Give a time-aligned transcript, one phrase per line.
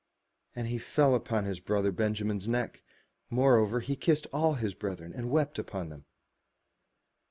[0.55, 2.81] And he fell upon his brother Benjamin's neck.
[3.29, 6.05] Moreover he kissed all his brethren, and wept upon them.